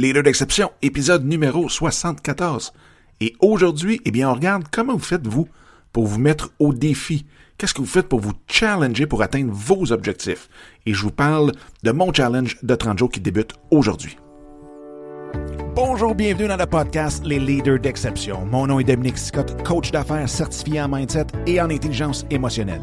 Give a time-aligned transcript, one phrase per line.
[0.00, 2.72] Leader d'exception, épisode numéro 74.
[3.20, 5.48] Et aujourd'hui, eh bien, on regarde comment vous faites, vous,
[5.92, 7.26] pour vous mettre au défi.
[7.56, 10.48] Qu'est-ce que vous faites pour vous challenger pour atteindre vos objectifs?
[10.86, 11.50] Et je vous parle
[11.82, 14.16] de mon challenge de 30 jours qui débute aujourd'hui.
[15.74, 18.46] Bonjour, bienvenue dans le podcast Les Leaders d'exception.
[18.46, 22.82] Mon nom est Dominique Scott, coach d'affaires certifié en mindset et en intelligence émotionnelle.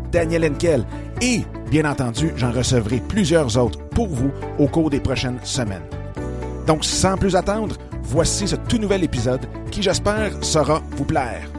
[0.11, 0.85] Daniel Henkel
[1.21, 5.83] et, bien entendu, j'en recevrai plusieurs autres pour vous au cours des prochaines semaines.
[6.67, 11.49] Donc, sans plus attendre, voici ce tout nouvel épisode qui, j'espère, saura vous plaire.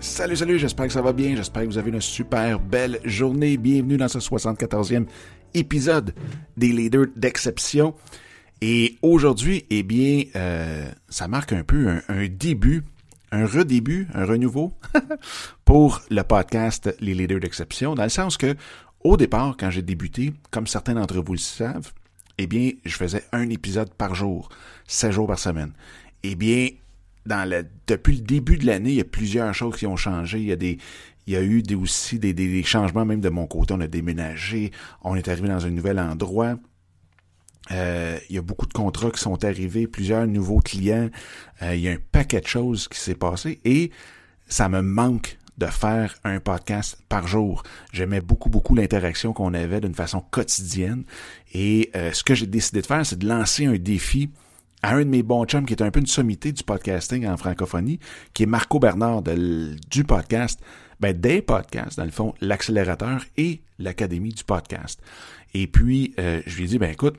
[0.00, 3.56] Salut, salut, j'espère que ça va bien, j'espère que vous avez une super belle journée.
[3.56, 5.04] Bienvenue dans ce 74e
[5.52, 6.14] épisode
[6.56, 7.94] des leaders d'exception.
[8.62, 12.84] Et aujourd'hui, eh bien, euh, ça marque un peu un, un début,
[13.32, 14.74] un redébut, un renouveau
[15.64, 18.54] pour le podcast Les leaders d'exception, dans le sens que,
[19.00, 21.92] au départ, quand j'ai débuté, comme certains d'entre vous le savent,
[22.38, 24.48] eh bien, je faisais un épisode par jour,
[24.86, 25.72] 7 jours par semaine.
[26.22, 26.68] Eh bien,
[27.24, 30.38] dans le, depuis le début de l'année, il y a plusieurs choses qui ont changé.
[30.38, 30.78] Il y a des,
[31.26, 33.74] il y a eu aussi des, des, changements même de mon côté.
[33.74, 34.70] On a déménagé,
[35.02, 36.56] on est arrivé dans un nouvel endroit.
[37.70, 41.10] Euh, il y a beaucoup de contrats qui sont arrivés, plusieurs nouveaux clients.
[41.62, 43.90] Euh, il y a un paquet de choses qui s'est passé et
[44.48, 47.62] ça me manque de faire un podcast par jour.
[47.92, 51.04] J'aimais beaucoup, beaucoup l'interaction qu'on avait d'une façon quotidienne.
[51.54, 54.30] Et euh, ce que j'ai décidé de faire, c'est de lancer un défi
[54.82, 57.36] à un de mes bons chums qui est un peu une sommité du podcasting en
[57.36, 57.98] francophonie,
[58.34, 60.60] qui est Marco Bernard du podcast,
[61.00, 65.00] ben des podcasts, dans le fond, l'accélérateur et l'académie du podcast.
[65.54, 67.16] Et puis, euh, je lui ai dit, ben écoute,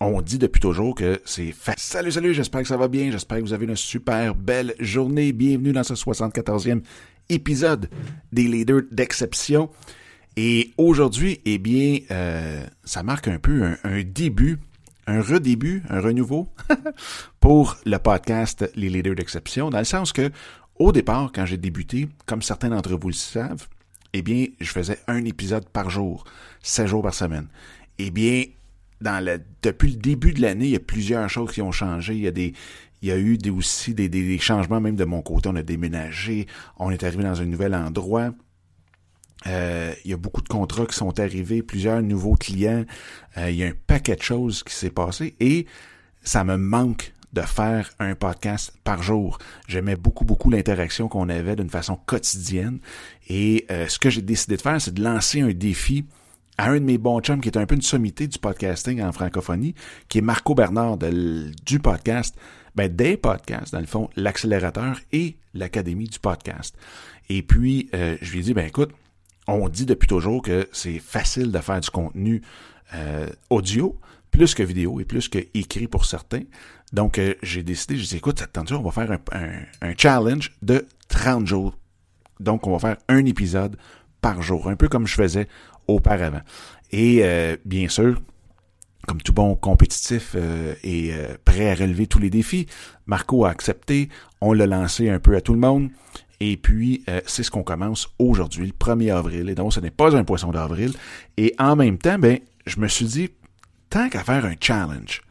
[0.00, 1.78] on dit depuis toujours que c'est fait.
[1.78, 5.32] Salut, salut, j'espère que ça va bien, j'espère que vous avez une super belle journée.
[5.32, 6.82] Bienvenue dans ce 74e
[7.28, 7.88] épisode
[8.32, 9.70] des leaders d'exception.
[10.36, 14.58] Et aujourd'hui, eh bien, euh, ça marque un peu un, début
[15.06, 16.48] un redébut, un renouveau
[17.40, 20.30] pour le podcast Les leaders d'exception, dans le sens que,
[20.76, 23.68] au départ, quand j'ai débuté, comme certains d'entre vous le savent,
[24.14, 26.24] eh bien, je faisais un épisode par jour,
[26.62, 27.48] 7 jours par semaine.
[27.98, 28.44] Eh bien,
[29.62, 32.14] depuis le début de l'année, il y a plusieurs choses qui ont changé.
[32.14, 32.54] Il
[33.02, 35.48] y a eu aussi des changements même de mon côté.
[35.48, 36.46] On a déménagé,
[36.78, 38.32] on est arrivé dans un nouvel endroit.
[39.46, 42.84] Euh, il y a beaucoup de contrats qui sont arrivés, plusieurs nouveaux clients.
[43.36, 45.66] Euh, il y a un paquet de choses qui s'est passé et
[46.22, 49.38] ça me manque de faire un podcast par jour.
[49.66, 52.78] J'aimais beaucoup, beaucoup l'interaction qu'on avait d'une façon quotidienne.
[53.28, 56.04] Et euh, ce que j'ai décidé de faire, c'est de lancer un défi
[56.58, 59.12] à un de mes bons chums qui est un peu une sommité du podcasting en
[59.12, 59.74] francophonie,
[60.08, 62.36] qui est Marco Bernard du podcast,
[62.74, 66.76] ben des podcasts, dans le fond, l'accélérateur et l'académie du podcast.
[67.28, 68.90] Et puis, je lui ai dit, ben écoute,
[69.46, 72.42] on dit depuis toujours que c'est facile de faire du contenu
[72.94, 73.98] euh, audio,
[74.30, 76.42] plus que vidéo et plus que écrit pour certains.
[76.92, 81.46] Donc, euh, j'ai décidé, j'ai dit, écoute, attention, on va faire un, challenge de 30
[81.46, 81.76] jours.
[82.40, 83.76] Donc, on va faire un épisode
[84.20, 85.48] par jour, un peu comme je faisais
[85.88, 86.42] auparavant.
[86.90, 88.20] Et euh, bien sûr,
[89.06, 90.34] comme tout bon compétitif
[90.82, 91.12] et
[91.44, 92.66] prêt à relever tous les défis,
[93.06, 94.08] Marco a accepté.
[94.40, 95.90] On l'a lancé un peu à tout le monde.
[96.40, 99.48] Et puis, euh, c'est ce qu'on commence aujourd'hui, le 1er avril.
[99.48, 100.92] Et donc, ce n'est pas un poisson d'avril.
[101.36, 103.30] Et en même temps, ben, je me suis dit,
[103.88, 105.22] tant qu'à faire un challenge,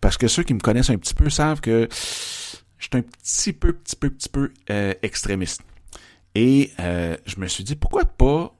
[0.00, 3.52] parce que ceux qui me connaissent un petit peu savent que je suis un petit
[3.52, 5.62] peu, petit peu, petit peu euh, extrémiste.
[6.34, 8.53] Et euh, je me suis dit, pourquoi pas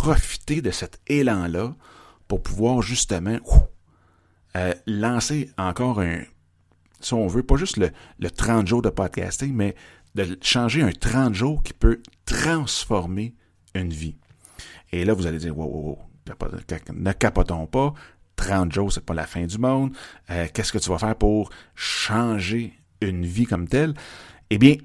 [0.00, 1.74] profiter de cet élan-là
[2.26, 3.38] pour pouvoir justement
[4.86, 6.22] lancer encore un,
[7.00, 9.74] si on veut, pas juste le, le 30 jours de podcasting, mais
[10.14, 13.34] de changer un 30 jours qui peut transformer
[13.74, 14.16] une vie.
[14.90, 16.48] Et là, vous allez dire, wow, wow, wow,
[16.94, 17.92] ne capotons pas,
[18.36, 19.92] 30 jours, c'est pas la fin du monde.
[20.30, 22.72] Euh, qu'est-ce que tu vas faire pour changer
[23.02, 23.92] une vie comme telle?
[24.48, 24.76] Eh bien,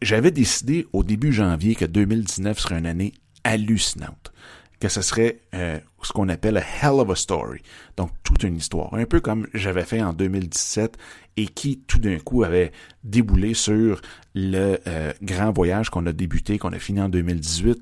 [0.00, 3.12] j'avais décidé au début janvier que 2019 serait une année
[3.44, 4.32] hallucinante
[4.80, 7.62] que ce serait euh, ce qu'on appelle a hell of a story.
[7.96, 8.92] Donc, toute une histoire.
[8.94, 10.98] Un peu comme j'avais fait en 2017
[11.36, 12.72] et qui, tout d'un coup, avait
[13.04, 14.02] déboulé sur
[14.34, 17.78] le euh, grand voyage qu'on a débuté, qu'on a fini en 2018.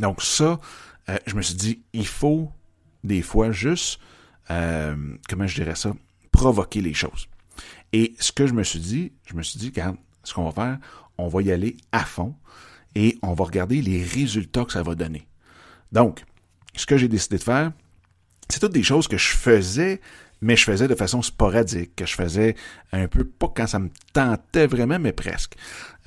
[0.00, 0.58] Donc, ça,
[1.08, 2.50] euh, je me suis dit, il faut
[3.04, 4.00] des fois juste
[4.50, 4.96] euh,
[5.28, 5.92] comment je dirais ça,
[6.32, 7.28] provoquer les choses.
[7.92, 10.52] Et ce que je me suis dit, je me suis dit, regarde, ce qu'on va
[10.52, 10.78] faire,
[11.18, 12.34] on va y aller à fond
[12.94, 15.26] et on va regarder les résultats que ça va donner.
[15.92, 16.24] Donc,
[16.74, 17.72] ce que j'ai décidé de faire,
[18.48, 20.00] c'est toutes des choses que je faisais,
[20.40, 22.54] mais je faisais de façon sporadique, que je faisais
[22.92, 25.54] un peu, pas quand ça me tentait vraiment, mais presque.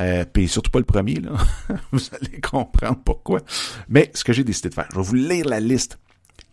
[0.01, 1.31] Euh, puis surtout pas le premier, là.
[1.91, 3.41] vous allez comprendre pourquoi.
[3.87, 5.99] Mais ce que j'ai décidé de faire, je vais vous lire la liste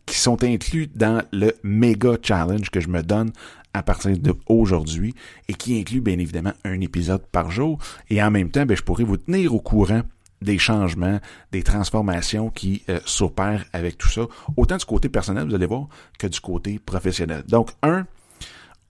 [0.06, 3.31] qui sont inclus dans le méga challenge que je me donne
[3.73, 5.15] à partir d'aujourd'hui
[5.49, 7.79] et qui inclut bien évidemment un épisode par jour.
[8.09, 10.03] Et en même temps, ben, je pourrais vous tenir au courant
[10.43, 11.21] des changements,
[11.53, 14.23] des transformations qui euh, s'opèrent avec tout ça,
[14.57, 15.89] autant du côté personnel, vous allez voir,
[16.19, 17.45] que du côté professionnel.
[17.49, 18.07] Donc, un,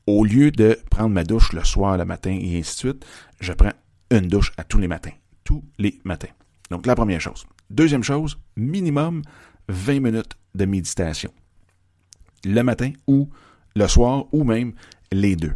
[0.06, 3.06] au lieu de prendre ma douche le soir, le matin et ainsi de suite,
[3.40, 3.72] je prends
[4.10, 5.12] une douche à tous les matins.
[5.44, 6.28] Tous les matins.
[6.70, 7.46] Donc, la première chose.
[7.68, 9.22] Deuxième chose, minimum
[9.68, 11.32] 20 minutes de méditation.
[12.44, 13.28] Le matin ou
[13.76, 14.72] le soir ou même
[15.12, 15.54] les deux.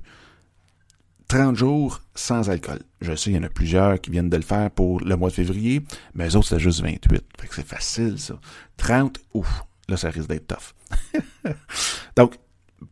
[1.35, 2.79] 30 jours sans alcool.
[3.01, 5.31] Je sais, il y en a plusieurs qui viennent de le faire pour le mois
[5.31, 5.83] de février,
[6.15, 7.25] mais les autres, c'est juste 28.
[7.41, 8.39] Fait que c'est facile, ça.
[8.77, 10.77] 30, ouf, là, ça risque d'être tough.
[12.17, 12.39] Donc,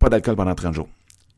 [0.00, 0.88] pas d'alcool pendant 30 jours.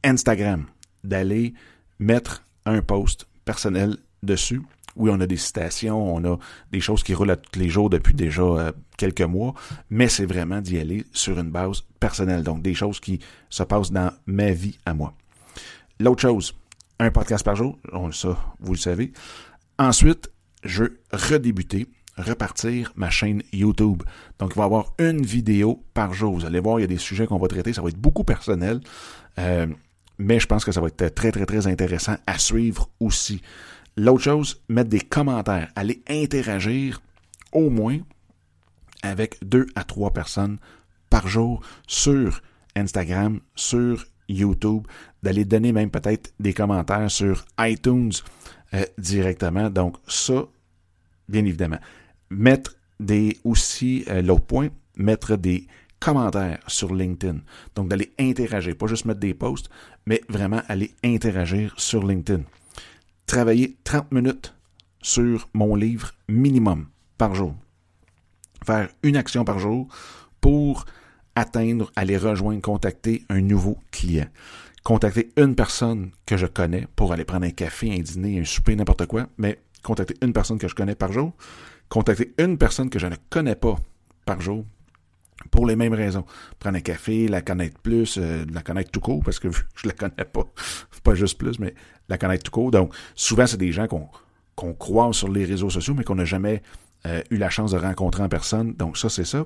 [0.02, 0.64] Instagram,
[1.02, 1.52] d'aller
[1.98, 4.62] mettre un post personnel dessus.
[4.96, 6.38] Oui, on a des citations, on a
[6.72, 9.52] des choses qui roulent à tous les jours depuis déjà euh, quelques mois,
[9.90, 12.44] mais c'est vraiment d'y aller sur une base personnelle.
[12.44, 15.12] Donc, des choses qui se passent dans ma vie à moi.
[16.00, 16.54] L'autre chose,
[16.98, 19.12] un podcast par jour, on, ça, vous le savez.
[19.78, 20.30] Ensuite,
[20.62, 21.86] je veux redébuter,
[22.16, 24.02] repartir ma chaîne YouTube.
[24.38, 26.34] Donc, il va y avoir une vidéo par jour.
[26.34, 27.72] Vous allez voir, il y a des sujets qu'on va traiter.
[27.72, 28.80] Ça va être beaucoup personnel.
[29.38, 29.66] Euh,
[30.18, 33.42] mais je pense que ça va être très, très, très intéressant à suivre aussi.
[33.96, 37.00] L'autre chose, mettre des commentaires, aller interagir
[37.52, 37.98] au moins
[39.02, 40.58] avec deux à trois personnes
[41.10, 42.42] par jour sur
[42.76, 44.86] Instagram, sur YouTube,
[45.22, 48.12] d'aller donner même peut-être des commentaires sur iTunes
[48.74, 49.70] euh, directement.
[49.70, 50.46] Donc ça,
[51.28, 51.78] bien évidemment.
[52.30, 55.66] Mettre des aussi, euh, l'autre point, mettre des
[56.00, 57.38] commentaires sur LinkedIn.
[57.74, 59.70] Donc d'aller interagir, pas juste mettre des posts,
[60.06, 62.42] mais vraiment aller interagir sur LinkedIn.
[63.26, 64.54] Travailler 30 minutes
[65.00, 67.54] sur mon livre minimum par jour.
[68.66, 69.88] Faire une action par jour
[70.40, 70.84] pour
[71.36, 74.26] atteindre, aller rejoindre, contacter un nouveau client.
[74.82, 78.76] Contacter une personne que je connais pour aller prendre un café, un dîner, un souper,
[78.76, 81.32] n'importe quoi, mais contacter une personne que je connais par jour.
[81.88, 83.76] Contacter une personne que je ne connais pas
[84.26, 84.64] par jour
[85.50, 86.24] pour les mêmes raisons.
[86.58, 89.92] Prendre un café, la connaître plus, euh, la connaître tout court, parce que je la
[89.92, 90.44] connais pas,
[91.02, 91.74] pas juste plus, mais
[92.08, 92.70] la connaître tout court.
[92.70, 94.08] Donc, souvent, c'est des gens qu'on
[94.54, 96.62] qu'on croise sur les réseaux sociaux, mais qu'on n'a jamais
[97.06, 98.72] euh, eu la chance de rencontrer en personne.
[98.74, 99.44] Donc ça, c'est ça.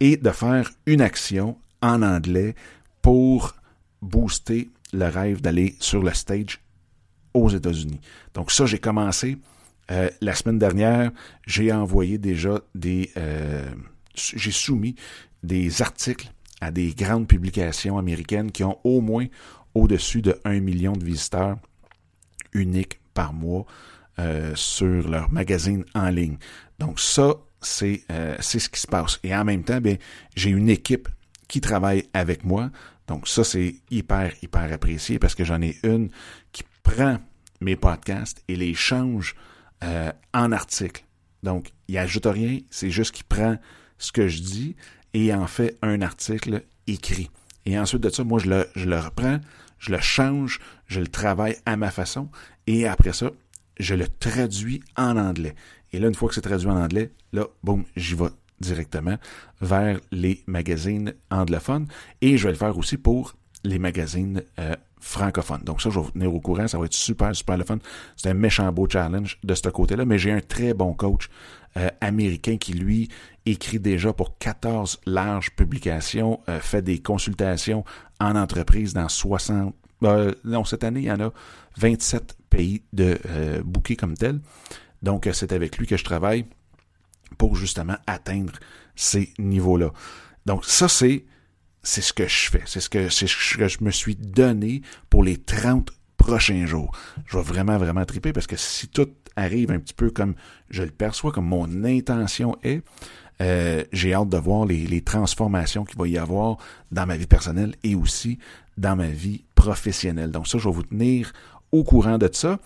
[0.00, 2.54] Et de faire une action en anglais
[3.02, 3.54] pour
[4.02, 6.60] booster le rêve d'aller sur le stage
[7.34, 8.00] aux États-Unis.
[8.34, 9.38] Donc ça, j'ai commencé
[9.90, 11.12] euh, la semaine dernière.
[11.46, 13.10] J'ai envoyé déjà des...
[13.16, 13.64] Euh,
[14.14, 14.94] j'ai soumis
[15.42, 19.26] des articles à des grandes publications américaines qui ont au moins
[19.74, 21.58] au-dessus de 1 million de visiteurs
[22.52, 23.66] uniques par mois
[24.54, 26.38] sur leur magazine en ligne.
[26.78, 27.34] Donc ça,
[27.82, 29.18] euh, c'est ce qui se passe.
[29.22, 29.80] Et en même temps,
[30.34, 31.08] j'ai une équipe
[31.48, 32.70] qui travaille avec moi.
[33.06, 36.10] Donc ça, c'est hyper, hyper apprécié parce que j'en ai une
[36.52, 37.18] qui prend
[37.60, 39.34] mes podcasts et les change
[39.84, 41.04] euh, en articles.
[41.42, 43.56] Donc, il ajoute rien, c'est juste qu'il prend
[43.98, 44.76] ce que je dis
[45.14, 47.30] et en fait un article écrit.
[47.64, 49.40] Et ensuite de ça, moi, je le, je le reprends,
[49.78, 52.28] je le change, je le travaille à ma façon
[52.66, 53.30] et après ça,
[53.78, 55.54] je le traduis en anglais.
[55.92, 58.26] Et là, une fois que c'est traduit en anglais, là, boum, j'y vais
[58.60, 59.16] directement
[59.60, 61.86] vers les magazines anglophones.
[62.20, 65.62] Et je vais le faire aussi pour les magazines euh, francophones.
[65.64, 66.68] Donc ça, je vais vous tenir au courant.
[66.68, 67.78] Ça va être super, super le fun.
[68.16, 70.04] C'est un méchant beau challenge de ce côté-là.
[70.04, 71.28] Mais j'ai un très bon coach
[71.76, 73.08] euh, américain qui, lui,
[73.44, 77.84] écrit déjà pour 14 larges publications, euh, fait des consultations
[78.20, 79.74] en entreprise dans 60...
[80.44, 81.32] non, cette année, il y en a
[81.76, 83.18] 27 pays de
[83.64, 84.40] bouquets comme tel.
[85.02, 86.46] Donc, c'est avec lui que je travaille
[87.38, 88.52] pour justement atteindre
[88.94, 89.92] ces niveaux-là.
[90.46, 91.24] Donc, ça, c'est,
[91.82, 92.62] c'est ce que je fais.
[92.66, 96.92] C'est ce que, c'est ce que je me suis donné pour les 30 prochains jours.
[97.26, 100.34] Je vais vraiment, vraiment triper parce que si tout arrive un petit peu comme
[100.70, 102.82] je le perçois, comme mon intention est,
[103.42, 106.56] euh, j'ai hâte de voir les, les transformations qu'il va y avoir
[106.90, 108.38] dans ma vie personnelle et aussi
[108.78, 110.30] dans ma vie professionnelle.
[110.30, 111.32] Donc ça, je vais vous tenir
[111.72, 112.58] au courant de ça.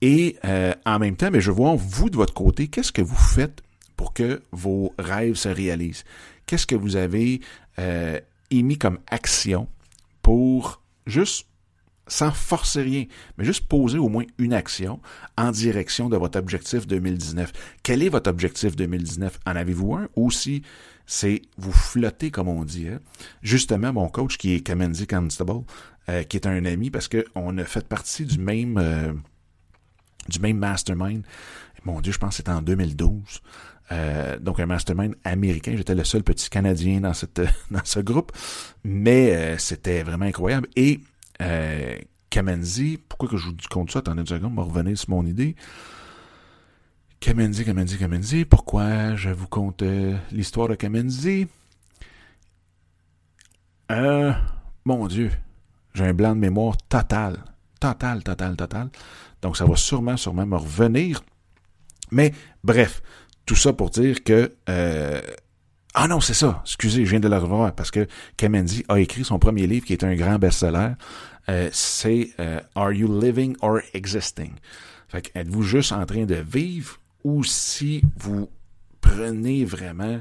[0.00, 3.16] Et euh, en même temps, mais je vois vous de votre côté, qu'est-ce que vous
[3.16, 3.62] faites
[3.96, 6.04] pour que vos rêves se réalisent?
[6.46, 7.40] Qu'est-ce que vous avez
[7.78, 9.68] euh, émis comme action
[10.22, 11.46] pour juste
[12.08, 13.04] sans forcer rien,
[13.36, 15.00] mais juste poser au moins une action
[15.36, 17.52] en direction de votre objectif 2019.
[17.82, 19.38] Quel est votre objectif 2019?
[19.46, 20.08] En avez-vous un?
[20.16, 20.62] Ou si
[21.06, 22.86] c'est vous flotter, comme on dit.
[22.86, 23.00] Hein?
[23.42, 25.62] Justement, mon coach qui est Kamenzi Constable,
[26.08, 29.12] euh, qui est un ami parce qu'on a fait partie du même euh,
[30.28, 31.22] du même mastermind.
[31.84, 33.40] Mon Dieu, je pense que c'était en 2012.
[33.90, 35.72] Euh, donc un mastermind américain.
[35.76, 38.32] J'étais le seul petit Canadien dans cette dans ce groupe,
[38.84, 40.68] mais c'était vraiment incroyable.
[40.76, 41.00] Et
[41.42, 41.96] euh,
[42.30, 44.00] Kamenzi, pourquoi que je vous compte ça?
[44.00, 45.56] Attendez une seconde, me revenir sur mon idée.
[47.20, 48.44] Kamenzi, Kamenzi, Kamenzi.
[48.44, 51.48] Pourquoi je vous conte euh, l'histoire de Kamenzi?
[53.90, 54.32] Euh,
[54.84, 55.30] mon Dieu,
[55.94, 57.44] j'ai un blanc de mémoire total.
[57.80, 58.90] Total, total, total.
[59.40, 61.22] Donc, ça va sûrement, sûrement me revenir.
[62.10, 63.02] Mais, bref,
[63.46, 64.54] tout ça pour dire que...
[64.68, 65.20] Euh,
[66.00, 66.62] ah non, c'est ça.
[66.64, 69.92] Excusez, je viens de le revoir parce que Kamenzi a écrit son premier livre qui
[69.92, 70.92] est un grand best-seller.
[71.48, 72.30] Euh, c'est
[72.76, 74.52] Are You Living or Existing?
[75.08, 78.48] Fait que êtes-vous juste en train de vivre ou si vous
[79.00, 80.20] prenez vraiment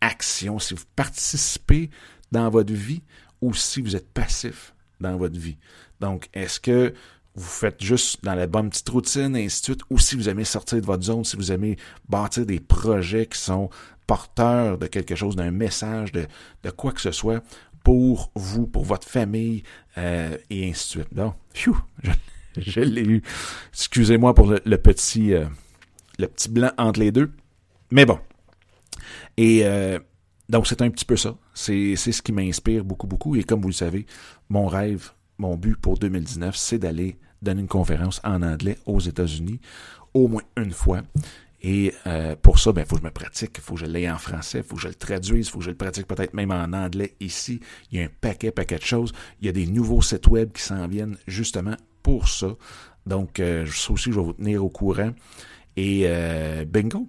[0.00, 1.90] action, si vous participez
[2.32, 3.02] dans votre vie
[3.42, 5.58] ou si vous êtes passif dans votre vie?
[6.00, 6.94] Donc, est-ce que
[7.34, 10.28] vous faites juste dans la bonne petite routine, et ainsi de suite, ou si vous
[10.28, 11.76] aimez sortir de votre zone, si vous aimez
[12.08, 13.68] bâtir des projets qui sont
[14.08, 16.26] porteurs de quelque chose, d'un message, de,
[16.70, 17.44] quoi que ce soit
[17.84, 19.62] pour vous, pour votre famille,
[19.98, 21.14] euh, et ainsi de suite.
[21.14, 21.70] Donc, je,
[22.56, 23.22] je l'ai eu.
[23.72, 25.34] Excusez-moi pour le, petit...
[25.34, 25.44] Euh,
[26.18, 27.30] le petit blanc entre les deux.
[27.90, 28.18] Mais bon.
[29.36, 29.98] Et euh,
[30.48, 31.36] donc, c'est un petit peu ça.
[31.54, 33.36] C'est ce qui m'inspire beaucoup, beaucoup.
[33.36, 34.06] Et comme vous le savez,
[34.48, 39.60] mon rêve, mon but pour 2019, c'est d'aller donner une conférence en anglais aux États-Unis
[40.14, 41.02] au moins une fois.
[41.60, 43.86] Et euh, pour ça, il ben, faut que je me pratique, il faut que je
[43.86, 46.06] l'aie en français, il faut que je le traduise, il faut que je le pratique
[46.06, 47.60] peut-être même en anglais ici.
[47.90, 49.12] Il y a un paquet, paquet de choses.
[49.40, 52.54] Il y a des nouveaux sites web qui s'en viennent justement pour ça.
[53.06, 55.12] Donc, euh, ça aussi, je vais vous tenir au courant.
[55.76, 57.08] Et euh, bingo.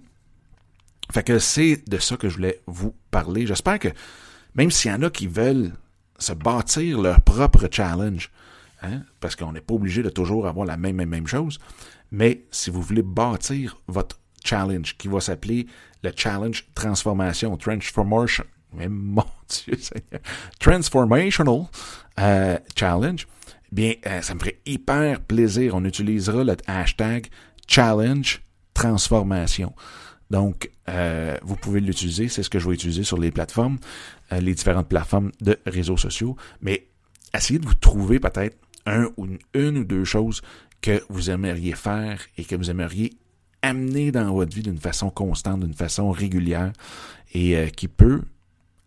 [1.12, 3.46] Fait que c'est de ça que je voulais vous parler.
[3.46, 3.88] J'espère que
[4.54, 5.72] même s'il y en a qui veulent
[6.18, 8.30] se bâtir leur propre challenge,
[8.82, 11.58] hein, parce qu'on n'est pas obligé de toujours avoir la même, même, même chose,
[12.12, 15.66] mais si vous voulez bâtir votre challenge qui va s'appeler
[16.02, 18.44] le challenge transformation, transformation,
[20.60, 21.66] transformational
[22.18, 23.26] euh, challenge,
[23.72, 25.74] bien, euh, ça me ferait hyper plaisir.
[25.74, 27.26] On utilisera le hashtag
[27.66, 28.42] challenge
[28.74, 29.74] transformation.
[30.30, 32.28] Donc, euh, vous pouvez l'utiliser.
[32.28, 33.78] C'est ce que je vais utiliser sur les plateformes,
[34.30, 36.36] les différentes plateformes de réseaux sociaux.
[36.60, 36.86] Mais
[37.34, 38.56] essayez de vous trouver peut-être
[38.86, 40.40] un ou une, ou deux choses
[40.80, 43.12] que vous aimeriez faire et que vous aimeriez
[43.62, 46.72] amener dans votre vie d'une façon constante, d'une façon régulière
[47.32, 48.22] et euh, qui peut,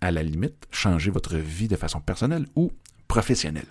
[0.02, 2.72] à la limite, changer votre vie de façon personnelle ou
[3.08, 3.68] professionnelle.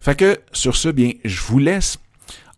[0.00, 1.98] Fait que sur ce, bien, je vous laisse.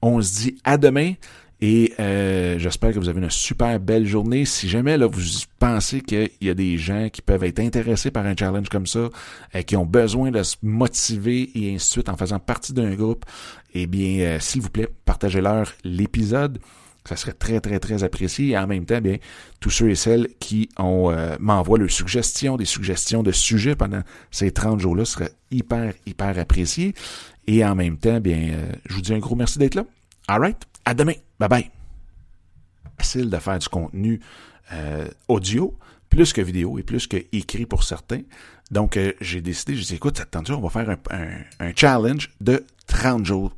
[0.02, 1.14] On se dit à demain.
[1.60, 4.44] Et euh, j'espère que vous avez une super belle journée.
[4.44, 5.20] Si jamais là, vous
[5.58, 9.08] pensez qu'il y a des gens qui peuvent être intéressés par un challenge comme ça,
[9.54, 12.94] euh, qui ont besoin de se motiver et ainsi de suite en faisant partie d'un
[12.94, 13.24] groupe,
[13.74, 16.58] eh bien, euh, s'il vous plaît, partagez-leur l'épisode.
[17.08, 18.48] Ça serait très, très, très apprécié.
[18.48, 19.16] Et en même temps, bien,
[19.60, 24.50] tous ceux et celles qui ont m'envoient leurs suggestions, des suggestions de sujets pendant ces
[24.50, 26.94] 30 jours-là seraient hyper, hyper appréciés.
[27.46, 28.52] Et en même temps, bien,
[28.86, 29.84] je vous dis un gros merci d'être là.
[30.28, 30.62] All right?
[30.84, 31.14] À demain.
[31.38, 31.70] Bye bye.
[32.98, 34.20] Facile de faire du contenu
[34.72, 35.78] euh, audio
[36.10, 38.22] plus que vidéo et plus que écrit pour certains.
[38.70, 43.24] Donc, euh, j'ai décidé, j'ai dit, écoute, attention, on va faire un, challenge de 30
[43.24, 43.56] jours.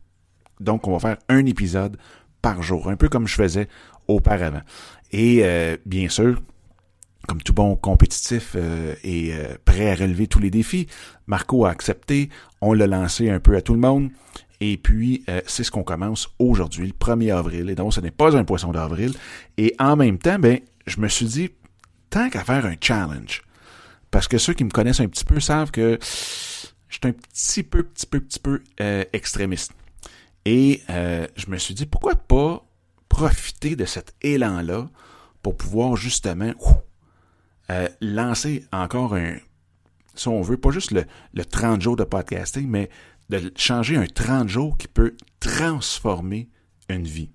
[0.61, 1.97] Donc, on va faire un épisode
[2.42, 3.68] par jour, un peu comme je faisais
[4.09, 4.62] auparavant.
[5.12, 6.40] Et euh, bien sûr,
[7.28, 8.56] comme tout bon compétitif
[9.04, 9.32] et
[9.64, 10.88] prêt à relever tous les défis,
[11.26, 12.28] Marco a accepté.
[12.61, 14.11] On l'a lancé un peu à tout le monde.
[14.61, 17.70] Et puis, euh, c'est ce qu'on commence aujourd'hui, le 1er avril.
[17.70, 19.14] Et donc, ce n'est pas un poisson d'avril.
[19.56, 21.50] Et en même temps, ben, je me suis dit,
[22.11, 23.42] tant qu'à faire un challenge,
[24.11, 27.62] parce que ceux qui me connaissent un petit peu savent que je suis un petit
[27.62, 29.73] peu, petit peu, petit peu euh, extrémiste.
[30.44, 32.64] Et euh, je me suis dit, pourquoi pas
[33.09, 34.88] profiter de cet élan-là
[35.42, 36.52] pour pouvoir justement
[38.00, 39.37] lancer encore un,
[40.16, 41.04] si on veut, pas juste le,
[41.35, 42.90] le 30 jours de podcasting, mais
[43.28, 46.49] de changer un 30 jours qui peut transformer
[46.88, 47.30] une vie.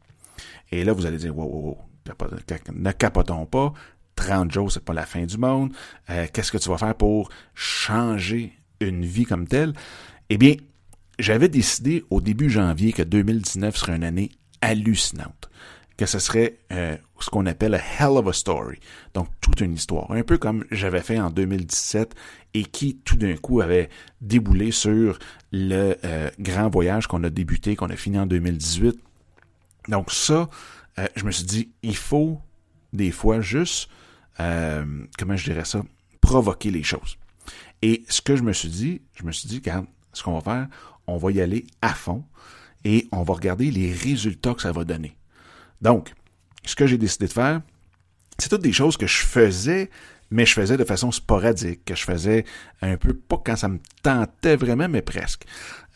[0.71, 1.77] Et là, vous allez dire, wow, wow, wow
[2.73, 3.73] ne capotons pas.
[4.15, 5.73] 30 jours, c'est pas la fin du monde.
[6.09, 9.73] Euh, qu'est-ce que tu vas faire pour changer une vie comme telle?
[10.29, 10.55] Eh bien,
[11.19, 14.31] j'avais décidé au début janvier que 2019 serait une année
[14.61, 15.49] hallucinante.
[15.97, 18.79] que ce serait euh, ce qu'on appelle a hell of a story.
[19.13, 20.11] Donc, toute une histoire.
[20.11, 22.13] Un peu comme j'avais fait en 2017
[22.53, 23.87] et qui, tout d'un coup, avait
[24.19, 25.17] déboulé sur
[25.53, 28.99] le euh, grand voyage qu'on a débuté, qu'on a fini en 2018.
[29.87, 30.49] Donc, ça,
[30.99, 32.41] euh, je me suis dit, il faut
[32.91, 33.89] des fois juste,
[34.37, 35.81] comment je dirais ça,
[36.19, 37.17] provoquer les choses.
[37.81, 40.41] Et ce que je me suis dit, je me suis dit, regarde, ce qu'on va
[40.41, 40.67] faire,
[41.07, 42.23] on va y aller à fond
[42.83, 45.15] et on va regarder les résultats que ça va donner.
[45.81, 46.13] Donc,
[46.65, 47.61] ce que j'ai décidé de faire,
[48.37, 49.89] c'est toutes des choses que je faisais,
[50.31, 52.45] mais je faisais de façon sporadique, que je faisais
[52.81, 55.45] un peu, pas quand ça me tentait vraiment, mais presque.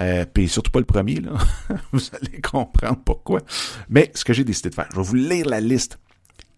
[0.02, 1.34] Euh, puis surtout pas le premier, là.
[1.92, 3.42] vous allez comprendre pourquoi.
[3.90, 6.00] Mais ce que j'ai décidé de faire, je vais vous lire la liste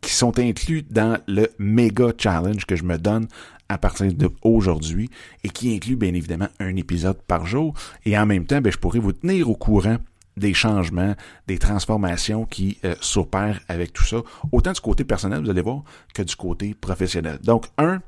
[0.01, 3.27] qui sont inclus dans le méga challenge que je me donne
[3.71, 5.09] à partir d'aujourd'hui
[5.43, 7.73] et qui inclut bien évidemment un épisode par jour.
[8.05, 9.97] Et en même temps, ben, je pourrais vous tenir au courant
[10.35, 11.15] des changements,
[11.47, 14.17] des transformations qui euh, s'opèrent avec tout ça,
[14.51, 17.39] autant du côté personnel, vous allez voir, que du côté professionnel.
[17.43, 18.01] Donc, un,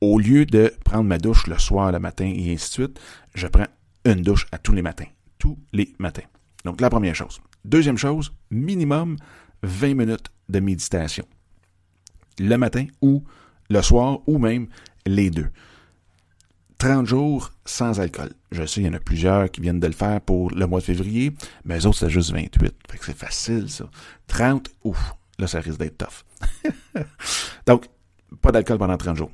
[0.00, 3.00] au lieu de prendre ma douche le soir, le matin et ainsi de suite,
[3.34, 3.66] je prends
[4.04, 5.06] une douche à tous les matins.
[5.38, 6.22] Tous les matins.
[6.64, 7.40] Donc, la première chose.
[7.64, 9.16] Deuxième chose, minimum
[9.62, 11.26] 20 minutes de méditation.
[12.38, 13.24] Le matin ou
[13.70, 14.68] le soir ou même
[15.06, 15.48] les deux.
[16.78, 18.32] 30 jours sans alcool.
[18.52, 20.80] Je sais, il y en a plusieurs qui viennent de le faire pour le mois
[20.80, 21.32] de février,
[21.64, 22.74] mais eux autres, c'est juste 28.
[22.90, 23.84] Fait que c'est facile, ça.
[24.28, 26.24] 30, ouf, là, ça risque d'être tough.
[27.66, 27.86] Donc,
[28.40, 29.30] pas d'alcool pendant 30 jours.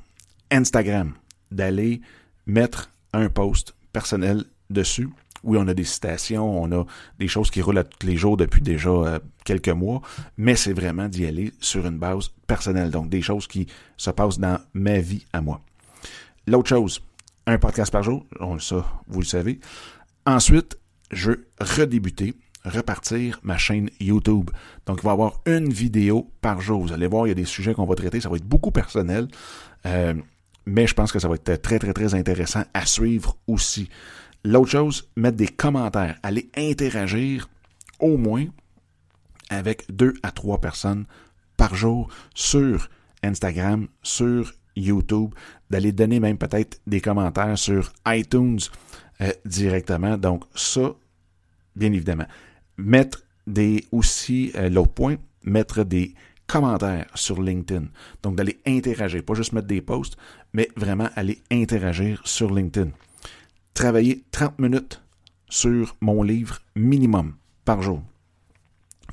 [0.51, 1.13] Instagram,
[1.51, 2.01] d'aller
[2.45, 5.09] mettre un post personnel dessus.
[5.43, 6.85] Oui, on a des citations, on a
[7.19, 10.01] des choses qui roulent à tous les jours depuis déjà euh, quelques mois,
[10.37, 12.91] mais c'est vraiment d'y aller sur une base personnelle.
[12.91, 13.67] Donc, des choses qui
[13.97, 15.61] se passent dans ma vie à moi.
[16.47, 17.01] L'autre chose,
[17.45, 19.59] un podcast par jour, on, ça, vous le savez.
[20.25, 20.77] Ensuite,
[21.11, 22.33] je veux redébuter,
[22.65, 24.49] repartir ma chaîne YouTube.
[24.85, 26.81] Donc, il va y avoir une vidéo par jour.
[26.81, 28.19] Vous allez voir, il y a des sujets qu'on va traiter.
[28.19, 29.27] Ça va être beaucoup personnel,
[29.85, 30.13] euh,
[30.65, 33.89] mais je pense que ça va être très, très, très intéressant à suivre aussi.
[34.49, 37.49] L'autre chose, mettre des commentaires, aller interagir
[37.99, 38.45] au moins
[39.49, 41.03] avec deux à trois personnes
[41.57, 42.87] par jour sur
[43.23, 45.33] Instagram, sur YouTube,
[45.69, 48.61] d'aller donner même peut-être des commentaires sur iTunes
[49.19, 50.17] euh, directement.
[50.17, 50.95] Donc ça,
[51.75, 52.27] bien évidemment.
[52.77, 56.13] Mettre des aussi, euh, l'autre point, mettre des
[56.47, 57.87] commentaires sur LinkedIn.
[58.23, 60.15] Donc d'aller interagir, pas juste mettre des posts,
[60.53, 62.91] mais vraiment aller interagir sur LinkedIn.
[63.77, 65.03] Travailler 30 minutes
[65.49, 68.01] sur mon livre minimum par jour.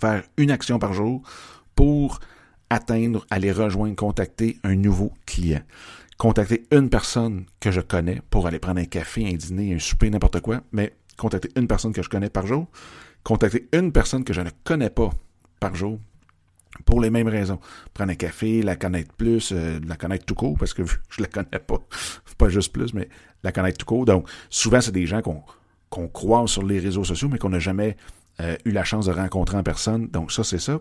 [0.00, 1.20] Faire une action par jour
[1.76, 2.18] pour
[2.70, 5.60] atteindre, aller rejoindre, contacter un nouveau client.
[6.16, 10.08] Contacter une personne que je connais pour aller prendre un café, un dîner, un souper,
[10.08, 12.66] n'importe quoi, mais contacter une personne que je connais par jour.
[13.22, 15.10] Contacter une personne que je ne connais pas
[15.60, 15.98] par jour
[16.84, 17.58] pour les mêmes raisons.
[17.92, 21.28] Prendre un café, la connaître plus, euh, la connaître tout court, parce que je la
[21.28, 21.78] connais pas.
[22.38, 23.08] Pas juste plus, mais
[23.42, 24.04] la connaître tout court.
[24.04, 25.42] Donc, souvent, c'est des gens qu'on
[25.90, 27.96] qu'on croise sur les réseaux sociaux, mais qu'on n'a jamais
[28.40, 30.08] euh, eu la chance de rencontrer en personne.
[30.08, 30.80] Donc ça, c'est ça.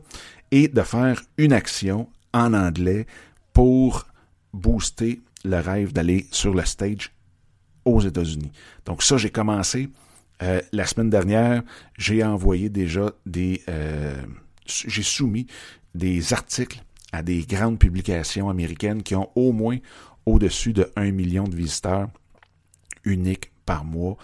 [0.49, 3.06] Et de faire une action en anglais
[3.53, 4.08] pour
[4.53, 7.12] booster le rêve d'aller sur le stage
[7.86, 8.51] aux États-Unis.
[8.86, 9.89] Donc ça, j'ai commencé
[10.41, 11.62] euh, la semaine dernière.
[11.99, 13.62] J'ai envoyé déjà des...
[14.65, 15.45] J'ai soumis
[15.95, 19.77] des articles à des grandes publications américaines qui ont au moins
[20.25, 22.10] au-dessus de 1 million de visiteurs
[23.03, 24.17] uniques par mois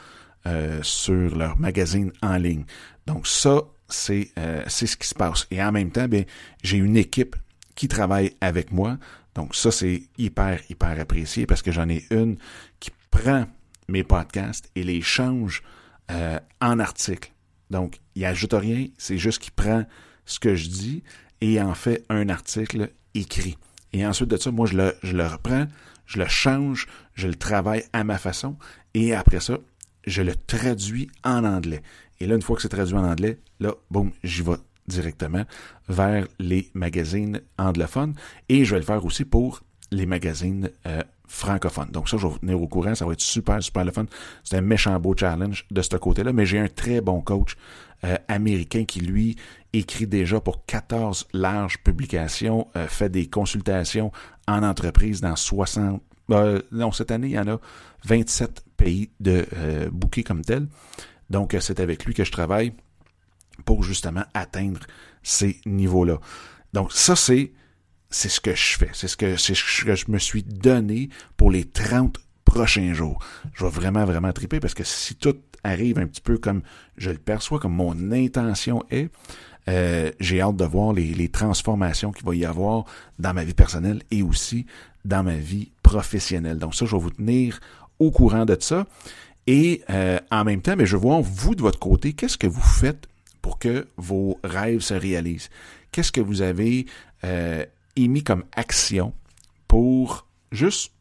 [0.47, 2.63] euh, sur leur magazine en ligne.
[3.05, 5.47] Donc ça, c'est euh, ce qui se passe.
[5.51, 6.23] Et en même temps, bien,
[6.63, 7.35] j'ai une équipe
[7.75, 8.97] qui travaille avec moi.
[9.35, 12.37] Donc ça, c'est hyper, hyper apprécié parce que j'en ai une
[12.79, 13.45] qui prend
[13.87, 15.63] mes podcasts et les change
[16.11, 17.31] euh, en articles.
[17.69, 19.85] Donc, il ajoute rien, c'est juste qu'il prend
[20.25, 21.03] ce que je dis
[21.41, 23.57] et en fait un article écrit.
[23.93, 25.65] Et ensuite de ça, moi, je le, je le reprends,
[26.05, 28.55] je le change, je le travaille à ma façon
[28.93, 29.57] et après ça,
[30.05, 31.81] je le traduis en anglais.
[32.19, 35.43] Et là, une fois que c'est traduit en anglais, là, boum, j'y vais directement
[35.87, 38.15] vers les magazines anglophones.
[38.49, 41.91] Et je vais le faire aussi pour les magazines euh, francophones.
[41.91, 42.95] Donc ça, je vais vous tenir au courant.
[42.95, 44.05] Ça va être super, super le fun.
[44.43, 46.33] C'est un méchant beau challenge de ce côté-là.
[46.33, 47.55] Mais j'ai un très bon coach
[48.03, 49.35] euh, américain qui, lui,
[49.73, 54.11] écrit déjà pour 14 larges publications, euh, fait des consultations
[54.47, 56.01] en entreprise dans 60...
[56.71, 57.59] non, cette année, il y en a
[58.05, 60.67] 27 pays de euh, bouquets comme tel.
[61.29, 62.73] Donc, euh, c'est avec lui que je travaille
[63.65, 64.81] pour justement atteindre
[65.21, 66.19] ces niveaux-là.
[66.73, 67.51] Donc, ça, c'est,
[68.09, 68.89] c'est ce que je fais.
[68.93, 73.23] C'est ce que, c'est ce que je me suis donné pour les 30 prochains jours.
[73.53, 76.61] Je vais vraiment, vraiment triper parce que si tout arrive un petit peu comme
[76.97, 79.09] je le perçois, comme mon intention est,
[79.67, 82.85] euh, j'ai hâte de voir les, transformations qu'il va y avoir
[83.19, 84.65] dans ma vie personnelle et aussi
[85.05, 86.57] dans ma vie professionnelle.
[86.57, 87.59] Donc ça, je vais vous tenir
[87.99, 88.87] au courant de ça.
[89.47, 92.61] Et euh, en même temps, mais je voir, vous, de votre côté, qu'est-ce que vous
[92.61, 93.07] faites
[93.41, 95.49] pour que vos rêves se réalisent?
[95.91, 96.85] Qu'est-ce que vous avez
[97.23, 99.13] euh, émis comme action
[99.67, 100.91] pour juste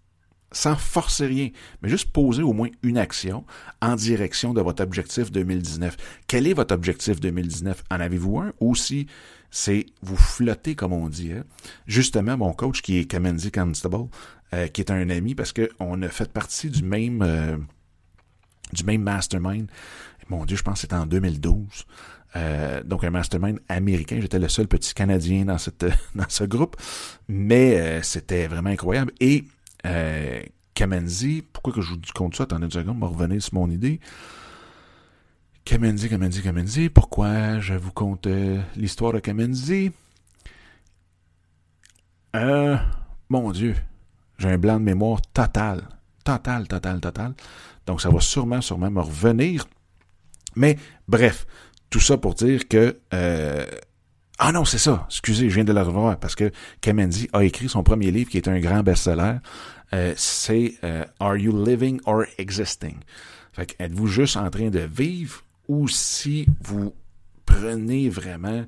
[0.50, 1.50] sans forcer rien,
[1.82, 3.44] mais juste poser au moins une action
[3.82, 5.96] en direction de votre objectif 2019.
[6.26, 7.84] Quel est votre objectif 2019?
[7.90, 8.52] En avez-vous un?
[8.60, 9.06] Ou si
[9.50, 11.32] c'est vous flotter, comme on dit.
[11.32, 11.44] Hein?
[11.86, 14.08] Justement, mon coach, qui est Kamenzi Constable,
[14.54, 17.56] euh, qui est un ami, parce qu'on a fait partie du même, euh,
[18.72, 19.70] du même mastermind.
[20.28, 21.86] Mon Dieu, je pense que c'était en 2012.
[22.36, 24.18] Euh, donc un mastermind américain.
[24.20, 26.76] J'étais le seul petit Canadien dans cette dans ce groupe,
[27.26, 29.12] mais c'était vraiment incroyable.
[29.18, 29.44] Et
[29.86, 30.42] euh,
[30.74, 32.44] Kamenzi, pourquoi que je vous compte ça?
[32.44, 34.00] Attendez une seconde, me revenir sur mon idée.
[35.64, 36.88] Kamenzi, Kamenzi, Kamenzi.
[36.88, 39.92] Pourquoi je vous compte euh, l'histoire de Kamenzi?
[42.36, 42.76] Euh,
[43.28, 43.74] mon Dieu,
[44.38, 45.88] j'ai un blanc de mémoire total.
[46.24, 47.34] Total, total, total.
[47.86, 49.66] Donc, ça va sûrement, sûrement me revenir.
[50.56, 51.46] Mais, bref,
[51.90, 52.98] tout ça pour dire que...
[53.14, 53.66] Euh,
[54.38, 55.04] ah non, c'est ça.
[55.08, 58.36] Excusez, je viens de le revoir parce que Kamenzi a écrit son premier livre qui
[58.36, 59.38] est un grand best-seller.
[59.92, 62.96] Euh, c'est euh, Are you living or existing?
[63.52, 66.94] Fait que êtes-vous juste en train de vivre ou si vous
[67.46, 68.64] prenez vraiment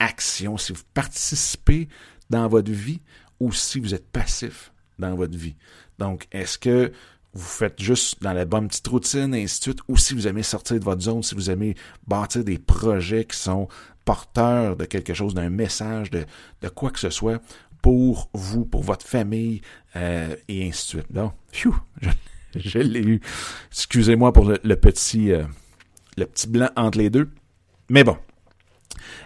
[0.00, 1.88] action, si vous participez
[2.28, 3.00] dans votre vie
[3.38, 5.54] ou si vous êtes passif dans votre vie?
[5.98, 6.90] Donc, est-ce que
[7.34, 10.26] vous faites juste dans la bonne petite routine, et ainsi de suite, ou si vous
[10.26, 13.68] aimez sortir de votre zone, si vous aimez bâtir des projets qui sont
[14.04, 16.24] porteurs de quelque chose, d'un message, de,
[16.60, 17.40] de quoi que ce soit,
[17.82, 19.60] pour vous, pour votre famille,
[19.96, 21.12] euh, et ainsi de suite.
[21.12, 21.74] Donc, phew,
[22.54, 23.20] je, l'ai eu.
[23.70, 25.44] Excusez-moi pour le, petit euh,
[26.16, 27.28] le petit blanc entre les deux.
[27.90, 28.16] Mais bon.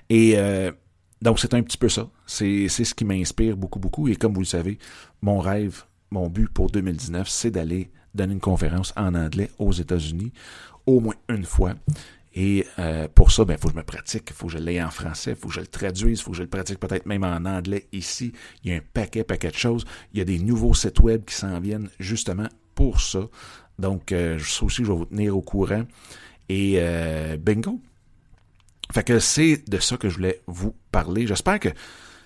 [0.08, 0.72] Et euh,
[1.20, 2.08] donc, c'est un petit peu ça.
[2.26, 4.08] C'est ce qui m'inspire beaucoup, beaucoup.
[4.08, 4.78] Et comme vous le savez,
[5.20, 10.32] mon rêve, mon but pour 2019, c'est d'aller donner une conférence en anglais aux États-Unis
[10.86, 11.74] au moins une fois.
[12.38, 14.59] Et euh, pour ça, il ben, faut que je me pratique, il faut que je
[14.59, 16.79] l'aie en français, il faut que je le traduise, il faut que je le pratique
[16.79, 18.35] peut-être même en anglais ici.
[18.62, 19.87] Il y a un paquet, paquet de choses.
[20.12, 23.20] Il y a des nouveaux sites web qui s'en viennent justement pour ça.
[23.79, 25.85] Donc, euh, ça aussi, je vais vous tenir au courant.
[26.51, 27.81] Et euh, bingo.
[28.92, 31.27] Fait que c'est de ça que je voulais vous parler.
[31.27, 31.70] J'espère que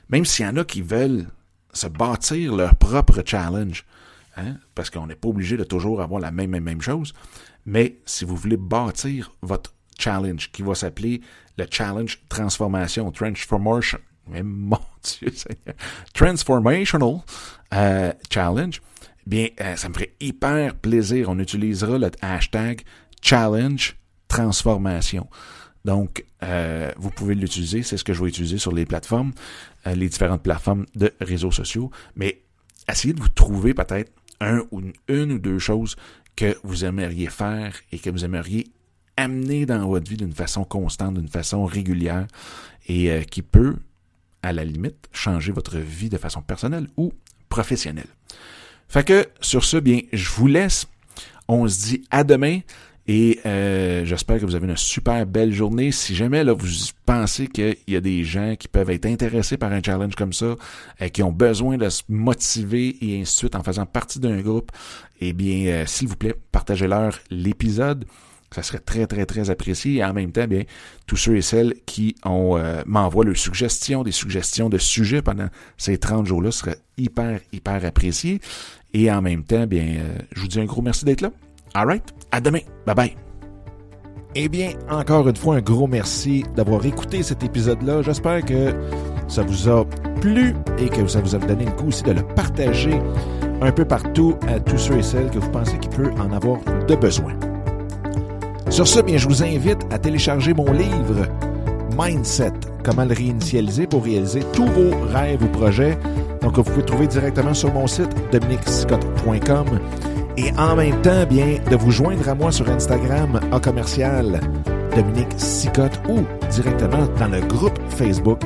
[0.08, 1.28] même s'il y en a qui veulent
[1.72, 3.86] se bâtir leur propre challenge,
[4.36, 7.14] hein, parce qu'on n'est pas obligé de toujours avoir la même, même, même chose,
[7.64, 11.20] mais si vous voulez bâtir votre challenge qui va s'appeler
[11.56, 13.98] le challenge transformation, transformation,
[14.30, 15.74] mais mon Dieu Seigneur,
[16.14, 17.20] transformational
[17.74, 18.80] euh, challenge,
[19.26, 21.28] bien, euh, ça me ferait hyper plaisir.
[21.28, 22.82] On utilisera le hashtag
[23.22, 23.96] challenge
[24.28, 25.28] transformation.
[25.84, 27.82] Donc, euh, vous pouvez l'utiliser.
[27.82, 29.32] C'est ce que je vais utiliser sur les plateformes,
[29.86, 31.90] les différentes plateformes de réseaux sociaux.
[32.16, 32.42] Mais
[32.88, 35.96] essayez de vous trouver peut-être un ou une, une, ou deux choses
[36.36, 38.66] que vous aimeriez faire et que vous aimeriez
[39.20, 42.26] amener dans votre vie d'une façon constante, d'une façon régulière
[42.88, 43.76] et euh, qui peut,
[44.42, 47.12] à la limite, changer votre vie de façon personnelle ou
[47.48, 48.08] professionnelle.
[48.88, 50.86] Fait que sur ce, bien, je vous laisse.
[51.46, 52.60] On se dit à demain.
[53.06, 55.90] Et euh, j'espère que vous avez une super belle journée.
[55.90, 56.68] Si jamais là, vous
[57.06, 60.54] pensez qu'il y a des gens qui peuvent être intéressés par un challenge comme ça,
[61.02, 64.40] euh, qui ont besoin de se motiver et ainsi de suite en faisant partie d'un
[64.40, 64.70] groupe,
[65.20, 68.04] eh bien, s'il vous plaît, partagez-leur l'épisode.
[68.54, 69.96] Ça serait très, très, très apprécié.
[69.96, 70.64] Et en même temps, bien,
[71.06, 75.48] tous ceux et celles qui ont euh, m'envoient leurs suggestions, des suggestions de sujets pendant
[75.76, 78.40] ces 30 jours-là seraient hyper, hyper appréciés.
[78.92, 81.30] Et en même temps, bien, euh, je vous dis un gros merci d'être là.
[81.74, 82.04] All right?
[82.32, 82.60] À demain.
[82.86, 83.16] Bye bye.
[84.34, 88.02] Eh bien, encore une fois, un gros merci d'avoir écouté cet épisode-là.
[88.02, 88.72] J'espère que
[89.26, 89.84] ça vous a
[90.20, 93.00] plu et que ça vous a donné le coup aussi de le partager
[93.60, 96.58] un peu partout à tous ceux et celles que vous pensez qu'il peut en avoir
[96.86, 97.49] de besoin.
[98.70, 101.26] Sur ce, bien, je vous invite à télécharger mon livre
[101.98, 102.52] Mindset,
[102.84, 105.98] comment le réinitialiser pour réaliser tous vos rêves ou projets.
[106.40, 109.66] Donc, vous pouvez trouver directement sur mon site dominicscott.com
[110.36, 114.40] et en même temps, bien, de vous joindre à moi sur Instagram en commercial
[114.94, 115.34] Dominique
[116.08, 118.40] ou directement dans le groupe Facebook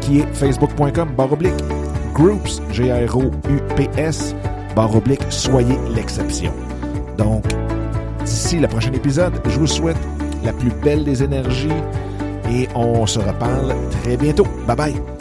[0.00, 1.52] qui est facebook.com barre oblique
[2.14, 4.34] groups, G-R-O-U-P-S,
[4.74, 6.52] barre oblique, soyez l'exception.
[7.16, 7.44] Donc,
[8.28, 9.96] D'ici le prochain épisode, je vous souhaite
[10.44, 11.72] la plus belle des énergies
[12.50, 14.46] et on se reparle très bientôt.
[14.66, 15.17] Bye bye!